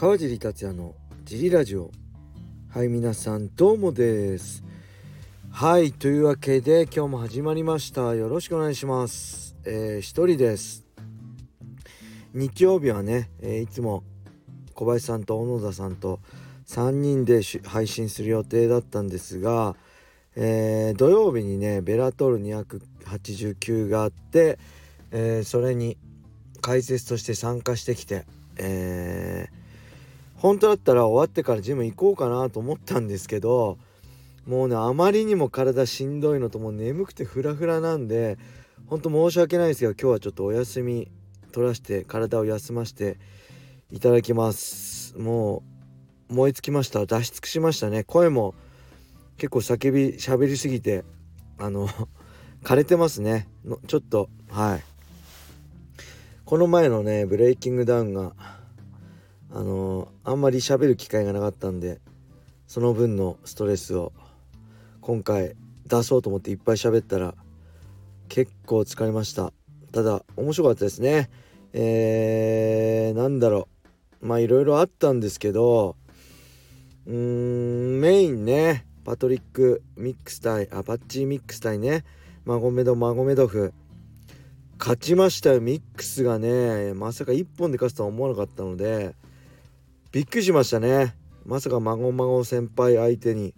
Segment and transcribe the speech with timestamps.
[0.00, 0.94] 川尻達也の
[1.24, 1.90] ジリラジオ。
[2.70, 4.62] はい皆さんどうもです。
[5.50, 8.14] はいというわけで今日も始まりました。
[8.14, 9.56] よろしくお願いします。
[9.64, 10.86] えー、一人です。
[12.32, 14.04] 日曜日はね、えー、いつも
[14.74, 16.20] 小林さんと小野田さんと
[16.68, 19.74] 3人で配信する予定だったんですが、
[20.36, 24.60] えー、土曜日にねベラトール289があって、
[25.10, 25.98] えー、それに
[26.60, 28.26] 解説として参加してきて、
[28.58, 29.57] えー、
[30.38, 33.78] 本当だったら終わってからジム行こうかなと思ったんですけど
[34.46, 38.38] もうねあまりにも体しんどいのともう眠くてフラフラなんで
[38.86, 41.10] 本当申し訳ないですけど今日はちょっとお休み
[41.52, 43.18] 取らして体を休ませて
[43.90, 45.18] いただきます。
[45.18, 45.62] も
[46.30, 47.04] う燃え尽きました。
[47.04, 48.04] 出し尽くしましたね。
[48.04, 48.54] 声も
[49.38, 51.04] 結構叫び喋りすぎて
[51.58, 51.88] あの
[52.62, 53.48] 枯れてますね。
[53.64, 54.82] のちょっとはい。
[56.44, 58.32] この前のねブレイキングダウンが
[59.50, 62.00] あのあんまり喋る機会がなかったんで
[62.66, 64.12] その分のストレスを
[65.00, 65.54] 今回
[65.86, 67.34] 出そうと思っていっぱい喋ったら
[68.28, 69.52] 結構疲れました。
[69.90, 71.30] ただ面白かったですね。
[71.72, 73.68] えー、なんだろ
[74.20, 74.26] う。
[74.26, 75.96] まあいろいろあったんですけど
[77.06, 82.04] うーんメインねパトリック・ミックス対あパッチ・ミックス対ね
[82.44, 83.72] マゴメド・マゴメドフ。
[84.78, 86.92] 勝ちましたよミックスがね。
[86.94, 89.14] まさか1本で勝つとは思わなかったので
[90.18, 91.14] びっくりしましたね。
[91.46, 93.54] まさかマゴマゴ先輩相手に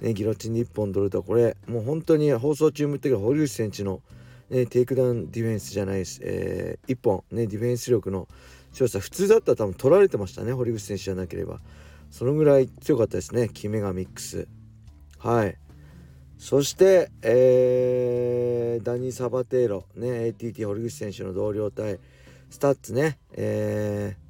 [0.00, 4.00] ねギロチンで1本取るとこれもう本当に放送中も言ったけど堀口選手の
[4.48, 8.28] ね、テイクダウンディフェンスじゃないです、えー、1本、ね、ディフェンス力の
[8.72, 11.60] 強さ普通だったら多分取られてましたね堀口選手じゃなければ。
[12.10, 14.48] そのぐらい強かったですね決めがミックス。
[15.18, 15.58] はい。
[16.38, 21.98] そして、えー、ダニー・サバテーロ、ね、ATT 堀口選手の同僚対
[22.48, 24.29] スタッツね、えー、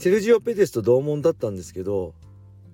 [0.00, 2.14] セルジオ・ペティスと同門だったんですけど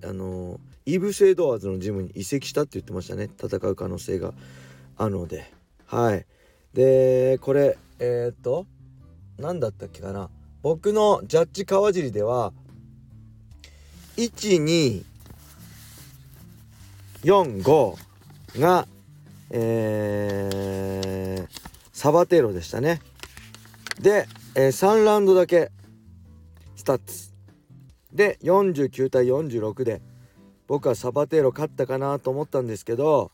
[0.01, 3.29] あのイーブス・エドワーズのジムに移籍したって言ってましたね。
[3.37, 4.33] 戦う可能性が
[4.95, 5.51] あるので。
[5.87, 6.25] はい。
[6.73, 8.65] でこれえー、っと
[9.37, 10.29] 何だったっけかな。
[10.61, 12.53] 僕のジャッジ川尻では
[14.15, 15.03] 1245
[18.57, 18.87] が
[19.49, 21.47] えー、
[21.91, 23.01] サバテロでしたね。
[23.99, 25.71] で、えー、3ラウンドだけ
[26.87, 27.33] スタッツ
[28.13, 30.01] で49対46で
[30.67, 33.33] 僕はサバテロ勝ったかなと思ったんですけど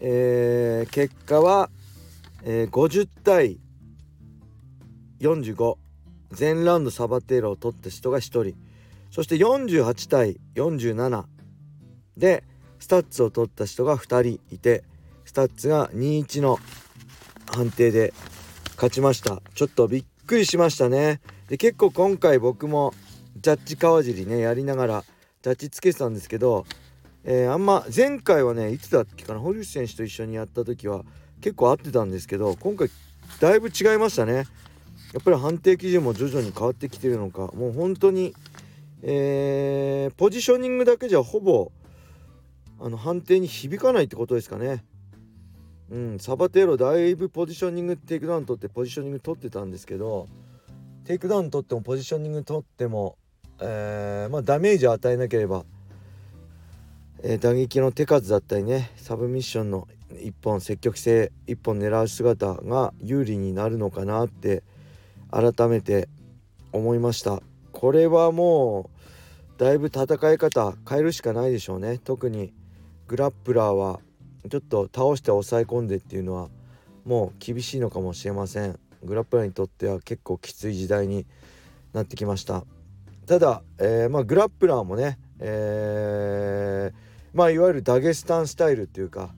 [0.00, 1.70] えー、結果は、
[2.42, 3.60] えー、50対
[5.20, 5.76] 45
[6.32, 8.54] 全ラウンドサバテロを取った人が1人。
[9.12, 11.26] そして48対47
[12.16, 12.42] で
[12.80, 14.82] ストッツを取った人が2人いて
[15.24, 16.58] ストッツが2-1の
[17.46, 18.12] 判定で
[18.74, 19.42] 勝ちました。
[19.54, 21.20] ちょっとびっくりしましたね。
[21.48, 22.94] で結構今回僕も
[23.36, 25.04] ジャッジ川尻ねやりながら
[25.42, 26.66] ジャッジつけてたんですけど
[27.30, 31.04] えー、あんま前回はねいつだっけかな堀内選手と一緒にやった時は
[31.42, 32.88] 結構合ってたんですけど今回
[33.40, 34.34] だいぶ違いましたね
[35.12, 38.34] やっぱり判定基準も徐々に変わってきてるのかもう本当に、
[39.02, 41.70] えー、ポジショニングだけじゃほぼ
[42.80, 44.84] あの判定に響かないってことですかね。
[45.90, 50.28] うん、サバテーロだいぶポジショニングテイクダウン取ってポジショニング取ってたんですけど
[51.08, 53.16] テイクダウン取ってもポジショニング取っても、
[53.62, 55.64] えー、まあ、ダメージを与えなければ
[57.22, 64.62] えー、打撃の手数だったりねサブミッションの1本積極性1本狙う姿が有利になるのかなって
[65.30, 66.10] 改めて
[66.72, 67.40] 思いました。
[67.72, 68.90] これはも
[69.56, 71.98] うだいぶ戦い方変えるしかないでしょうね。
[71.98, 72.52] 特に
[73.06, 74.00] グラップラーは
[74.50, 76.50] ちょっと倒して抑え込んでっていうのは
[77.06, 78.78] もう厳しいのかもしれません。
[79.04, 81.26] グラップラーにとっては結構きつい時代に
[81.92, 82.64] なってきました。
[83.26, 89.34] ただ、えー、まあ、グラップラーもね、えーまあいわゆるダゲスタンスタイルっていうか、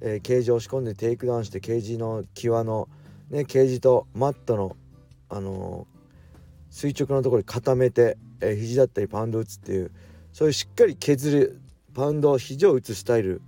[0.00, 2.88] えー、ケージを押し込んでテイクダウンしてケージの際の
[3.30, 4.76] ねケージとマットの
[5.28, 5.86] あの、
[6.70, 9.90] 垂直のところに固めて、えー、肘だったりパウンド打つっていう
[10.32, 11.60] そういうしっかり削る
[11.94, 13.42] パウンド肘を打つスタイル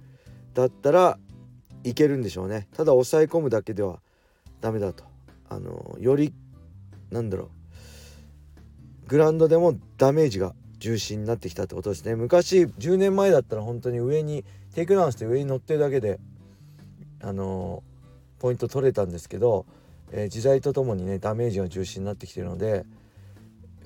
[0.54, 1.18] だったら
[1.84, 2.68] いけるんでしょうね。
[2.74, 4.00] ただ抑え込むだけでは
[4.60, 5.11] ダメだと。
[5.52, 6.32] あのより
[7.10, 9.08] なんだろう。
[9.08, 12.16] グラウンドでもダメージが中心になってきたってことですね。
[12.16, 14.44] 昔10年前だったら本当に上に
[14.74, 16.18] テイクダウンして上に乗ってるだけで
[17.22, 17.82] あの、
[18.38, 19.66] ポイント取れたんですけど、
[20.10, 22.84] えー、時代とともにねダメージが中心になってきてるので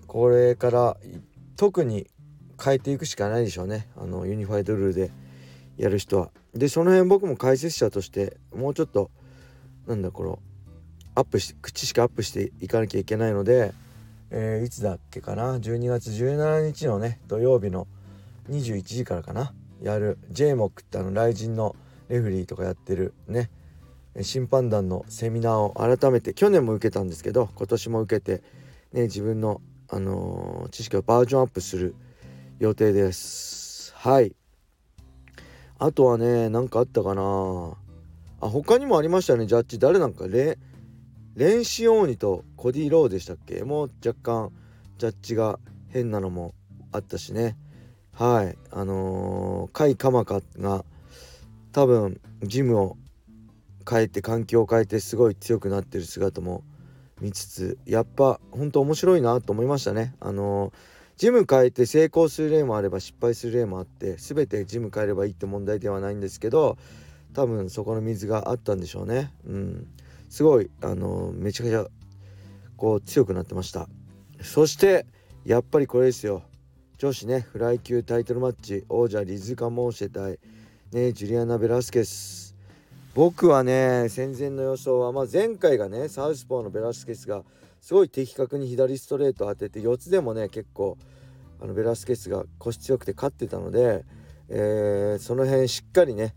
[0.06, 0.96] これから
[1.56, 2.06] 特に
[2.62, 3.88] 変えていくしかないでしょうね。
[3.96, 5.10] あのユニファイドルールで
[5.76, 6.30] やる人は。
[6.54, 9.10] でその辺僕も解説者としてもうちょっと
[9.86, 10.38] なんだこの
[11.16, 13.74] アップし口しかアップしていかなきゃいけないので
[14.28, 17.86] えー、いつだっけかな？12月17日のね土曜日の
[18.50, 19.52] 21時からかな？
[19.80, 20.18] やる。
[20.32, 21.76] JMOC ってあの雷神の
[22.08, 23.50] レフリーとかやってるね
[24.22, 28.42] 審判団のセミナーを改めて去年も受けたんですけど今年も受けて、
[28.92, 31.94] ね、自分の、あのー、知識をバージョンアップする
[32.58, 33.92] 予定です。
[33.94, 34.34] はい。
[35.78, 37.22] あとはね何かあったかな？
[38.40, 39.78] あ他にもありましたねジャッジ。
[39.78, 40.58] 誰なんかレ
[41.36, 43.62] レンシオーニとコディ・ローでしたっけ？
[43.62, 44.52] もう若干
[44.96, 45.58] ジャッジが
[45.90, 46.54] 変なのも
[46.92, 47.58] あったしね。
[48.14, 48.56] はい。
[48.70, 50.86] あのー、甲斐鎌香が
[51.72, 52.96] 多分ジムを
[53.86, 56.64] 変えて環境を変えてすごい強くなってる姿も
[57.20, 60.14] 見つつやっぱ本当面白いなと思いましたね。
[60.20, 60.72] あのー、
[61.18, 66.78] ジム変えて成功する例もあれば失敗する例もあって全てジム変えればいいって問題ではないんですけど
[67.34, 69.34] 多分そこの水があったんでしょうね。
[69.46, 69.86] うん。
[70.28, 71.86] すごいあの、めちゃくちゃ
[72.76, 73.88] こう強くなってました。
[74.42, 75.06] そして
[75.44, 76.42] やっぱりこれですよ。
[76.98, 80.38] 女子ねフライ級タイトルマッチ王者リズカ・モーシェ対
[80.92, 82.54] ねジュリアナ・ベラスケス。
[83.14, 87.44] 僕はね戦前の予想は、まあ、前回がねサウスポーのベラスケスが
[87.80, 90.98] すごい的確に左ストレート当てて4つでもね結構
[91.60, 94.04] あのベラスケスが腰強くて勝ってたので、
[94.50, 96.34] えー、その辺しっかりね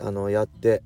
[0.00, 0.82] あのやって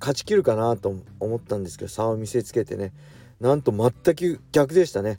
[0.00, 2.92] 勝ちきるかなと思ったんですけど差を見せつけてね。
[3.40, 5.18] なんと全く逆でしたね。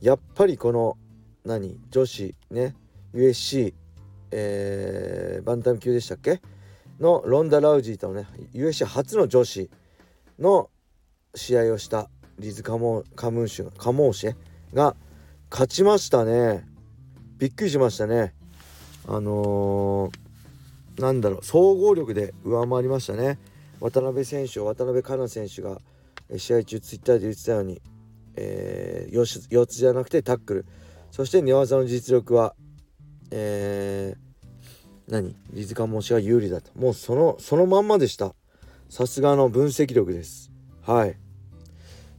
[0.00, 0.96] やっぱりこの
[1.44, 2.74] 何女子ね
[3.14, 3.74] USC、
[4.30, 6.40] えー、バンタム級でしたっけ？
[7.00, 9.70] のロンダ・ラウジーとね USC 初の女子
[10.38, 10.70] の
[11.34, 12.08] 試合をした
[12.38, 14.36] リズ・カモカムーシュカモーシェ
[14.72, 14.96] が
[15.50, 16.66] 勝ちましたね。
[17.38, 18.34] びっくりしましたね。
[19.06, 23.38] あのー、なんだろう総合力で上回りましたね。
[23.84, 25.78] 渡辺選手渡辺香奈選手が
[26.38, 27.82] 試合中ツイッターで言ってたように、
[28.34, 30.66] えー、4つじゃなくてタックル。
[31.10, 32.54] そして寝技の実力は、
[33.30, 35.36] えー、何？
[35.52, 36.70] リズカモシが有利だと。
[36.74, 38.34] もうそのそのまんまでした。
[38.88, 40.50] さすがの分析力です。
[40.80, 41.18] はい。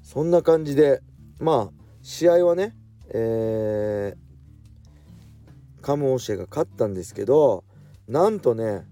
[0.03, 1.01] そんな感じで
[1.39, 2.75] まあ試合はね
[3.09, 7.63] えー、カムオシェが勝ったんですけど
[8.07, 8.85] なんとね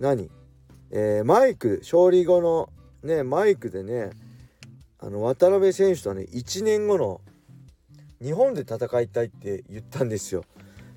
[0.00, 0.28] 何？
[0.90, 2.70] えー、マイク勝利後の
[3.02, 4.10] ねマイクでね
[4.98, 7.20] あの渡辺選手とはね1年後の
[8.22, 10.44] 日本で戦いたいって言ったんですよ。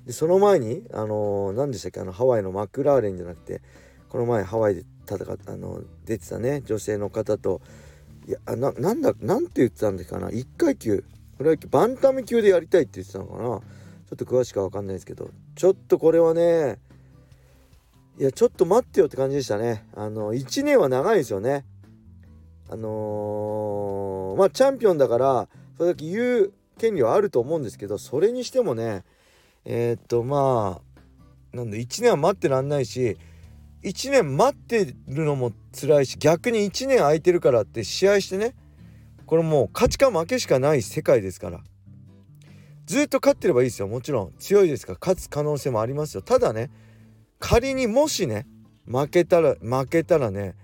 [0.06, 3.60] でその前にあのー、何でしたっけあのハワイのマクラーレンじゃなくて
[4.08, 7.60] この前ハワイで戦ったあの出てたね女性の方と
[8.26, 11.04] いやななんだなんて言ってたんですかな1階級
[11.36, 13.60] これはバンタム級でやりたいって言ってたのかなちょ
[14.14, 16.78] っと詳しくは分かんないですけどちょっとこれはね
[18.18, 19.86] いやちょっと待ってよって感じでしたね。
[19.94, 21.64] あの1年は長いですよね。
[22.68, 29.04] あのー、まあチャンピオンだからそれだけ言う権利はあると思うんですけどそれにしてもね
[29.64, 30.80] えー、っとま
[31.52, 33.16] あなんで1年は待ってらんないし
[33.84, 38.56] 1年待ってるのも辛いし逆に1年空いてるからって試合してね
[39.26, 41.60] これもう勝ちか負けしかない世界ですから。
[42.86, 44.32] ずっと勝ってればいいですよもちろん。
[44.38, 46.22] 強いですから勝つ可能性もありますよ。
[46.22, 46.70] ただね
[47.38, 48.46] 仮にもしね
[48.86, 50.54] 負けたら負けたらね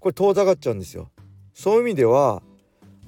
[0.00, 1.10] これ遠ざかっちゃうんですよ。
[1.54, 2.42] そういう意味では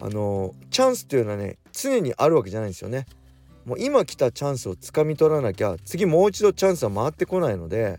[0.00, 3.06] あのチャンスっていうのはね常にあるわけじゃないんですよね。
[3.64, 7.98] もう今来たチャンスをつかみ取らなきゃ次もう一度チャンスは回ってこないので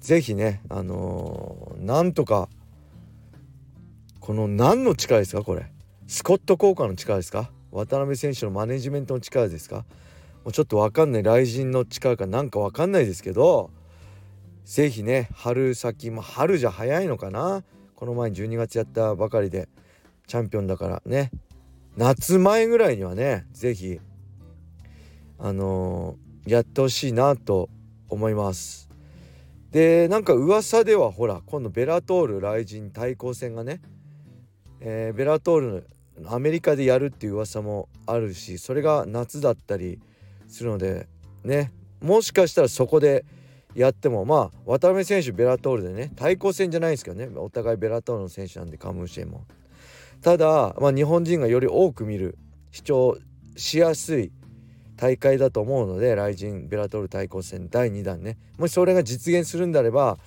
[0.00, 2.48] 是非ねあのー、なんとか
[4.20, 5.70] この何の力ですかこれ。
[6.08, 7.50] スコット効果の力ですか。
[7.72, 9.84] 渡辺選手のマネジメントの力ですか。
[10.44, 13.70] もうちょっと分かんない雷神の力かなんか分かんないですけど
[14.66, 17.62] 是非ね春先まあ春じゃ早いのかな？
[17.94, 19.68] この前12月やったばかりで
[20.26, 21.30] チャンピオンだからね。
[21.96, 24.00] 夏前ぐらいにはね是非
[25.38, 27.70] あのー、やってほしいなと
[28.08, 28.90] 思います。
[29.70, 33.80] でなんか噂ではほら今度ベラトール雷神対抗戦がね、
[34.80, 35.86] えー、ベラトール
[36.26, 40.00] アメリカでやるっていう噂もあるしそれが夏だったり
[40.48, 41.06] するので
[41.44, 43.24] ねもしかしたらそこで
[43.76, 47.28] やってもまあ渡辺選手ベラトールでね対抗戦じゃないですけどね。
[47.36, 49.44] お互いベラトールの選手なんでカムシェも。
[50.22, 52.38] ただ、まあ、日本人がより多く見る
[52.72, 53.18] 視聴
[53.54, 54.32] しやすい
[54.96, 58.38] 大会だと思うのでライジンベラトール対抗戦第2弾ね。
[58.56, 60.18] もしそれが実現するんであれば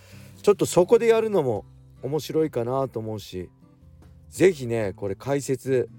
[0.44, 1.66] ちょっとそこでやるのも
[2.04, 3.50] 面白いかなと思うし
[4.30, 5.90] 是非ねこれ解説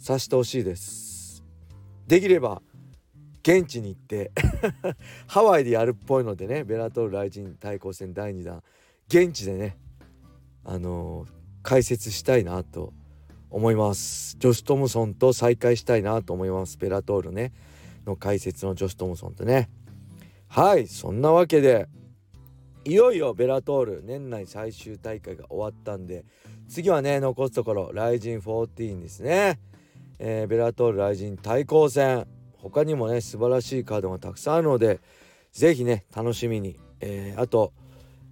[0.00, 1.44] させてほしいです。
[2.08, 2.62] できれば
[3.46, 4.32] 現地に行って
[5.28, 8.60] ハワイでやるっぽいのでねベラトールライジン対抗戦第2弾
[9.06, 9.76] 現地でね
[10.64, 11.28] あのー、
[11.62, 12.92] 解説したいなと
[13.48, 14.36] 思います。
[14.40, 16.76] ジョシュ・トムソンと再会したいなと思います。
[16.76, 17.52] ベラトールね
[18.04, 19.70] の解説のジョシュ・トムソンとね。
[20.48, 21.86] はいそんなわけで
[22.84, 26.24] いよいよベラトール年内最終大会が終わったんで
[26.68, 29.60] 次はね残すところライジン14ですね、
[30.18, 32.26] えー、ベラトールライジン対抗戦。
[32.70, 35.00] 他にもね素晴らしいカードがたくさんあるので
[35.52, 37.72] 是非ね楽しみに、えー、あと、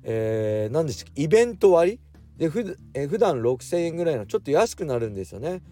[0.02, 2.00] えー、何ですかイベント割？
[2.36, 5.62] でふ、えー、普段6000円ぐらいのちょっと安くなるんですよね。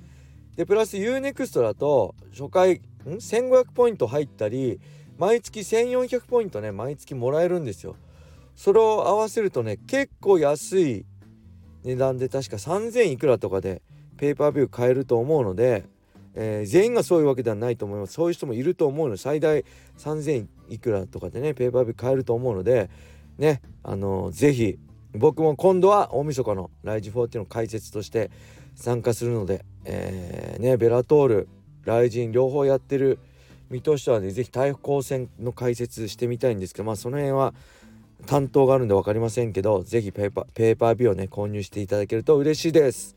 [0.56, 4.80] でプラス UNEXT だと初回ん？1500ポイント入ったり
[5.18, 7.96] 毎月1400ポイントね毎月もらえるんですよ。
[8.54, 11.06] それを合わせるとね結構安い
[11.84, 13.82] 値段で確か3000いくらとかで
[14.18, 15.84] ペーパービュー買えると思うので、
[16.34, 18.14] えー、全員がそういうわけではないと思います。
[18.14, 19.14] そういう人もいると思うの。
[19.14, 19.64] で最大
[19.98, 22.90] 3000いくらとかでねペーパービュー買えると思うので
[23.38, 24.78] ねあのー、ぜひ
[25.14, 28.30] 僕も今度は大晦日のライジ40の解説として
[28.74, 31.48] 参加するので、えー、ねベラトール
[31.84, 33.18] ライジン両方やってる
[33.68, 37.54] 身としてはね是非対抗戦の解説してみたいんですけどまあその辺は
[38.26, 43.16] 担当があるんで分かりませんけど是非ペーパーペーパービューをね購入していただけると嬉しいです。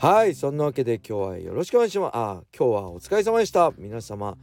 [0.00, 2.16] はいそんなわけで今日はよろしくお願いします。
[2.16, 3.70] あ今日はお疲れ様でした。
[3.76, 4.34] 皆様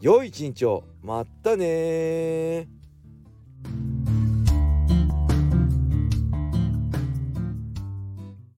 [0.00, 0.84] 良い一日を。
[1.02, 2.68] またね